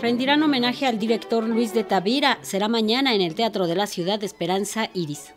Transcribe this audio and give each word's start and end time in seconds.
rendirán 0.00 0.42
homenaje 0.42 0.86
al 0.86 0.98
director 0.98 1.44
Luis 1.44 1.74
de 1.74 1.82
Tavira. 1.82 2.38
Será 2.42 2.68
mañana 2.68 3.14
en 3.14 3.20
el 3.20 3.34
Teatro 3.34 3.66
de 3.66 3.74
la 3.74 3.86
Ciudad 3.86 4.22
Esperanza 4.22 4.90
Iris. 4.94 5.34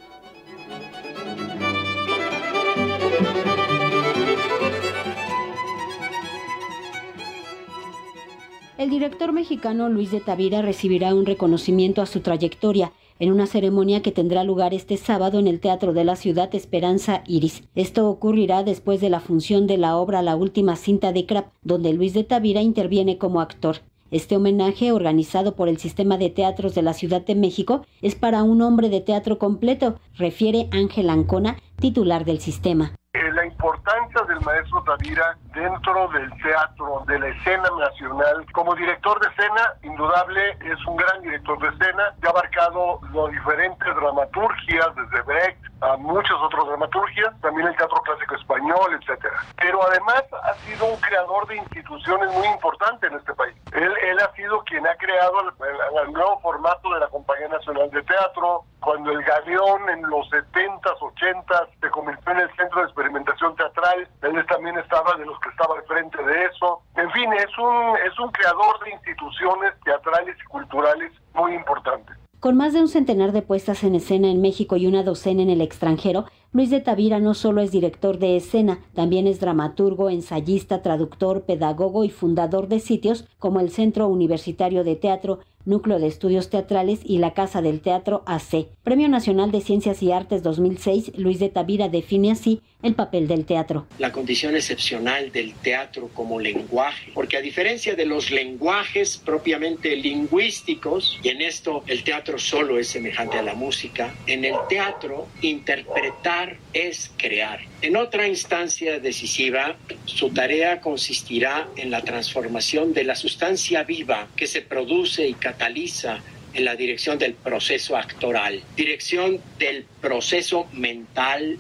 El 8.78 8.90
director 8.90 9.32
mexicano 9.32 9.90
Luis 9.90 10.12
de 10.12 10.22
Tavira 10.22 10.62
recibirá 10.62 11.14
un 11.14 11.26
reconocimiento 11.26 12.02
a 12.02 12.08
su 12.08 12.22
trayectoria 12.22 12.92
en 13.20 13.32
una 13.32 13.46
ceremonia 13.46 14.02
que 14.02 14.12
tendrá 14.12 14.44
lugar 14.44 14.74
este 14.74 14.98
sábado 14.98 15.38
en 15.38 15.46
el 15.46 15.60
Teatro 15.60 15.94
de 15.94 16.04
la 16.04 16.16
Ciudad 16.16 16.54
Esperanza 16.56 17.24
Iris. 17.28 17.64
Esto 17.76 18.10
ocurrirá 18.10 18.64
después 18.64 19.00
de 19.00 19.12
la 19.12 19.20
función 19.20 19.68
de 19.68 19.78
la 19.78 19.98
obra 19.98 20.24
La 20.24 20.36
Última 20.36 20.76
Cinta 20.76 21.14
de 21.14 21.28
Crap, 21.28 21.52
donde 21.62 21.94
Luis 21.94 22.14
de 22.14 22.24
Tavira 22.24 22.62
interviene 22.62 23.20
como 23.20 23.40
actor. 23.42 23.78
Este 24.12 24.36
homenaje, 24.36 24.92
organizado 24.92 25.56
por 25.56 25.70
el 25.70 25.78
Sistema 25.78 26.18
de 26.18 26.30
Teatros 26.30 26.76
de 26.76 26.82
la 26.82 26.94
Ciudad 26.94 27.22
de 27.22 27.34
México, 27.34 27.86
es 28.02 28.14
para 28.14 28.44
un 28.44 28.62
hombre 28.62 28.90
de 28.90 29.00
teatro 29.00 29.40
completo, 29.40 29.96
refiere 30.18 30.68
Ángel 30.74 31.10
Ancona, 31.10 31.56
titular 31.80 32.26
del 32.26 32.42
sistema 32.42 32.92
la 33.34 33.46
importancia 33.46 34.22
del 34.24 34.40
maestro 34.42 34.84
Tavira 34.84 35.38
dentro 35.54 36.08
del 36.10 36.30
teatro, 36.42 37.04
de 37.08 37.20
la 37.20 37.28
escena 37.30 37.70
nacional. 37.80 38.46
Como 38.54 38.76
director 38.76 39.20
de 39.20 39.30
escena, 39.30 39.74
indudable, 39.84 40.52
es 40.62 40.86
un 40.86 40.96
gran 40.96 41.22
director 41.22 41.60
de 41.60 41.70
escena, 41.70 42.04
que 42.22 42.28
ha 42.28 42.32
abarcado 42.32 43.00
las 43.14 43.32
diferentes 43.32 43.96
dramaturgias, 43.96 44.88
desde 44.96 45.22
Brecht 45.24 45.61
a 45.82 45.98
muchas 45.98 46.38
otras 46.42 46.66
dramaturgias, 46.68 47.40
también 47.42 47.68
el 47.68 47.76
teatro 47.76 48.02
clásico 48.04 48.36
español, 48.36 49.00
etcétera. 49.00 49.44
Pero 49.58 49.82
además 49.88 50.24
ha 50.44 50.54
sido 50.66 50.86
un 50.86 51.00
creador 51.00 51.48
de 51.48 51.58
instituciones 51.58 52.32
muy 52.34 52.48
importantes 52.48 53.12
en 53.12 53.18
este 53.18 53.34
país. 53.34 53.56
Él, 53.74 53.94
él 54.04 54.20
ha 54.20 54.32
sido 54.36 54.64
quien 54.64 54.86
ha 54.88 54.96
creado 54.96 55.42
el, 55.42 56.08
el 56.08 56.14
nuevo 56.14 56.40
formato 56.42 56.94
de 56.94 57.00
la 57.00 57.08
Compañía 57.08 57.48
Nacional 57.48 57.90
de 57.92 58.04
Teatro, 58.04 58.66
cuando 58.82 59.12
el 59.12 59.24
Galeón 59.24 59.90
en 59.90 60.02
los 60.10 60.28
70s, 60.32 60.98
80s 61.00 61.70
se 61.80 61.90
convirtió 61.92 62.32
en 62.32 62.40
el 62.40 62.56
centro 62.56 62.80
de 62.80 62.86
experimentación 62.86 63.56
teatral, 63.56 64.08
él 64.24 64.46
también 64.48 64.78
estaba 64.80 65.16
de 65.18 65.26
los 65.26 65.40
que 65.40 65.50
estaba 65.50 65.76
al 65.76 65.84
frente 65.84 66.22
de 66.24 66.46
eso. 66.46 66.82
En 66.96 67.10
fin, 67.12 67.32
es 67.34 67.58
un, 67.58 67.98
es 67.98 68.20
un 68.20 68.32
creador 68.32 68.84
de 68.84 68.92
instituciones 68.92 69.74
teatrales 69.84 70.36
y 70.40 70.46
culturales 70.46 71.12
muy 71.34 71.54
importantes. 71.54 72.18
Con 72.42 72.58
más 72.58 72.74
de 72.74 72.82
un 72.82 72.88
centenar 72.88 73.34
de 73.34 73.44
puestas 73.44 73.84
en 73.84 73.94
escena 73.94 74.28
en 74.32 74.42
México 74.42 74.76
y 74.76 74.88
una 74.88 75.04
docena 75.04 75.44
en 75.44 75.52
el 75.52 75.62
extranjero, 75.62 76.26
Luis 76.52 76.72
de 76.72 76.82
Tavira 76.82 77.20
no 77.20 77.36
solo 77.36 77.62
es 77.62 77.72
director 77.72 78.18
de 78.18 78.36
escena, 78.36 78.80
también 78.96 79.28
es 79.28 79.40
dramaturgo, 79.40 80.10
ensayista, 80.10 80.82
traductor, 80.82 81.44
pedagogo 81.44 82.04
y 82.04 82.10
fundador 82.10 82.68
de 82.68 82.80
sitios 82.80 83.26
como 83.38 83.60
el 83.60 83.70
Centro 83.70 84.08
Universitario 84.08 84.84
de 84.84 84.96
Teatro, 84.96 85.38
Núcleo 85.66 86.00
de 86.00 86.08
Estudios 86.08 86.50
Teatrales 86.50 87.00
y 87.04 87.18
la 87.18 87.34
Casa 87.34 87.62
del 87.62 87.82
Teatro 87.82 88.24
AC. 88.26 88.68
Premio 88.84 89.08
Nacional 89.08 89.52
de 89.52 89.62
Ciencias 89.62 90.02
y 90.04 90.12
Artes 90.12 90.44
2006, 90.44 91.14
Luis 91.18 91.40
de 91.40 91.50
Tavira 91.50 91.90
define 91.90 92.32
así 92.32 92.62
el 92.84 92.96
papel 92.96 93.28
del 93.28 93.46
teatro. 93.46 93.86
La 94.00 94.12
condición 94.12 94.56
excepcional 94.56 95.32
del 95.32 95.54
teatro 95.54 96.10
como 96.14 96.40
lenguaje, 96.40 97.12
porque 97.14 97.38
a 97.38 97.42
diferencia 97.42 97.96
de 97.96 98.06
los 98.06 98.32
lenguajes 98.32 99.22
propiamente 99.24 99.96
lingüísticos, 99.96 101.20
y 101.24 101.30
en 101.30 101.42
esto 101.42 101.84
el 101.88 102.04
teatro 102.04 102.40
solo 102.40 102.80
es 102.80 102.88
semejante 102.88 103.38
a 103.38 103.44
la 103.44 103.54
música, 103.54 104.14
en 104.28 104.46
el 104.46 104.56
teatro 104.68 105.28
interpretar 105.42 106.58
es 106.74 107.12
crear. 107.18 107.60
En 107.82 107.98
otra 107.98 108.28
instancia 108.28 109.00
decisiva, 109.00 109.76
su 110.06 110.30
tarea 110.30 110.82
consistirá 110.82 111.68
en 111.76 111.92
la 111.92 112.02
transformación 112.02 112.94
de 112.94 113.04
la 113.04 113.16
sustancia 113.16 113.84
viva 113.84 114.28
que 114.36 114.48
se 114.48 114.62
produce 114.62 115.28
y 115.28 115.34
cataliza 115.52 116.20
en 116.54 116.66
la 116.66 116.76
dirección 116.76 117.18
del 117.18 117.34
proceso 117.34 117.96
actoral, 117.98 118.62
dirección 118.76 119.40
del 119.58 119.86
proceso 120.02 120.68
mental 120.74 121.60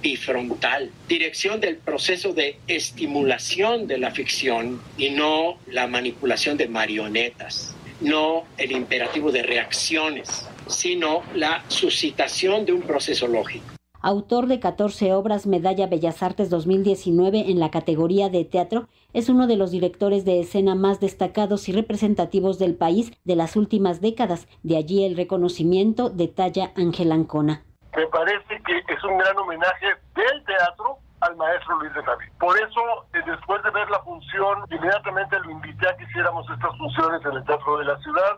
bifrontal, 0.00 0.90
dirección 1.08 1.60
del 1.60 1.76
proceso 1.76 2.32
de 2.32 2.56
estimulación 2.68 3.86
de 3.88 3.98
la 3.98 4.12
ficción 4.12 4.80
y 4.96 5.10
no 5.10 5.58
la 5.66 5.86
manipulación 5.86 6.56
de 6.56 6.68
marionetas, 6.68 7.74
no 8.00 8.44
el 8.58 8.72
imperativo 8.72 9.32
de 9.32 9.42
reacciones, 9.42 10.46
sino 10.68 11.22
la 11.34 11.64
suscitación 11.68 12.64
de 12.64 12.72
un 12.72 12.82
proceso 12.82 13.26
lógico. 13.26 13.77
Autor 14.00 14.46
de 14.46 14.60
14 14.60 15.12
obras 15.12 15.46
Medalla 15.46 15.86
Bellas 15.86 16.22
Artes 16.22 16.50
2019 16.50 17.50
en 17.50 17.58
la 17.58 17.70
categoría 17.70 18.28
de 18.28 18.44
teatro, 18.44 18.88
es 19.12 19.28
uno 19.28 19.46
de 19.46 19.56
los 19.56 19.70
directores 19.70 20.24
de 20.24 20.40
escena 20.40 20.74
más 20.74 21.00
destacados 21.00 21.68
y 21.68 21.72
representativos 21.72 22.58
del 22.58 22.74
país 22.74 23.12
de 23.24 23.36
las 23.36 23.56
últimas 23.56 24.00
décadas, 24.00 24.48
de 24.62 24.76
allí 24.76 25.04
el 25.04 25.16
reconocimiento 25.16 26.10
detalla 26.10 26.72
Ángel 26.76 27.12
Ancona 27.12 27.64
me 27.98 28.06
parece 28.06 28.62
que 28.62 28.94
es 28.94 29.04
un 29.04 29.18
gran 29.18 29.36
homenaje 29.38 29.86
del 30.14 30.44
teatro 30.44 30.98
al 31.20 31.34
maestro 31.36 31.80
Luis 31.80 31.92
de 31.94 32.02
David. 32.02 32.28
Por 32.38 32.56
eso, 32.56 33.06
eh, 33.12 33.22
después 33.26 33.60
de 33.64 33.70
ver 33.70 33.90
la 33.90 33.98
función, 34.04 34.64
inmediatamente 34.70 35.36
lo 35.40 35.50
invité 35.50 35.88
a 35.88 35.96
que 35.96 36.04
hiciéramos 36.04 36.48
estas 36.48 36.78
funciones 36.78 37.24
en 37.24 37.32
el 37.32 37.44
Teatro 37.44 37.78
de 37.78 37.84
la 37.86 37.98
Ciudad. 37.98 38.37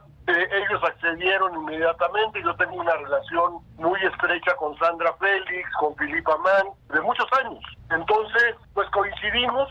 Inmediatamente. 1.60 2.42
Yo 2.42 2.54
tengo 2.56 2.76
una 2.76 2.94
relación 2.96 3.60
muy 3.76 4.00
estrecha 4.04 4.54
con 4.56 4.76
Sandra 4.78 5.12
Félix, 5.14 5.68
con 5.78 5.94
Filipa 5.96 6.36
Mann, 6.38 6.72
de 6.92 7.00
muchos 7.02 7.26
años. 7.44 7.62
Entonces, 7.90 8.56
pues 8.74 8.88
coincidimos 8.90 9.68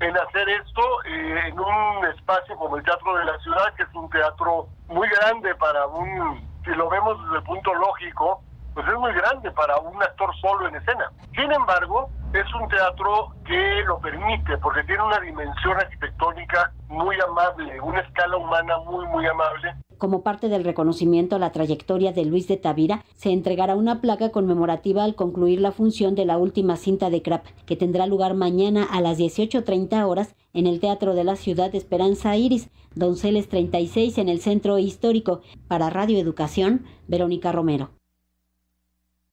en 0.00 0.16
hacer 0.16 0.48
esto 0.48 0.82
eh, 1.04 1.48
en 1.48 1.60
un 1.60 2.06
espacio 2.06 2.56
como 2.56 2.76
el 2.76 2.84
Teatro 2.84 3.16
de 3.16 3.24
la 3.24 3.38
Ciudad, 3.38 3.74
que 3.76 3.84
es 3.84 3.94
un 3.94 4.10
teatro 4.10 4.66
muy 4.88 5.08
grande 5.08 5.54
para 5.54 5.86
un, 5.86 6.48
si 6.64 6.70
lo 6.70 6.88
vemos 6.88 7.22
desde 7.24 7.36
el 7.36 7.42
punto 7.44 7.72
lógico, 7.74 8.42
pues 8.74 8.86
es 8.88 8.94
muy 8.94 9.12
grande 9.12 9.50
para 9.52 9.76
un 9.78 10.02
actor 10.02 10.34
solo 10.40 10.66
en 10.68 10.76
escena. 10.76 11.10
Sin 11.36 11.52
embargo, 11.52 12.10
es 12.40 12.54
un 12.54 12.68
teatro 12.68 13.34
que 13.44 13.82
lo 13.86 13.98
permite 14.00 14.56
porque 14.58 14.82
tiene 14.84 15.02
una 15.02 15.20
dimensión 15.20 15.76
arquitectónica 15.76 16.72
muy 16.88 17.16
amable, 17.20 17.80
una 17.80 18.00
escala 18.00 18.36
humana 18.36 18.78
muy, 18.86 19.06
muy 19.06 19.26
amable. 19.26 19.74
Como 19.98 20.22
parte 20.22 20.48
del 20.48 20.64
reconocimiento 20.64 21.36
a 21.36 21.38
la 21.38 21.52
trayectoria 21.52 22.12
de 22.12 22.24
Luis 22.24 22.48
de 22.48 22.56
Tavira, 22.56 23.04
se 23.14 23.30
entregará 23.30 23.76
una 23.76 24.00
placa 24.00 24.30
conmemorativa 24.30 25.04
al 25.04 25.14
concluir 25.14 25.60
la 25.60 25.70
función 25.70 26.14
de 26.14 26.24
la 26.24 26.38
última 26.38 26.76
cinta 26.76 27.08
de 27.08 27.22
Crap, 27.22 27.46
que 27.66 27.76
tendrá 27.76 28.06
lugar 28.06 28.34
mañana 28.34 28.84
a 28.90 29.00
las 29.00 29.18
18.30 29.18 30.04
horas 30.04 30.34
en 30.54 30.66
el 30.66 30.80
Teatro 30.80 31.14
de 31.14 31.24
la 31.24 31.36
Ciudad 31.36 31.74
Esperanza 31.74 32.36
Iris, 32.36 32.68
Donceles 32.94 33.48
36 33.48 34.18
en 34.18 34.28
el 34.28 34.40
Centro 34.40 34.78
Histórico. 34.78 35.40
Para 35.68 35.88
Radio 35.88 36.18
Educación, 36.18 36.84
Verónica 37.06 37.52
Romero. 37.52 37.90